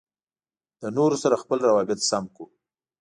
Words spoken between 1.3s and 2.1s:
خپل روابط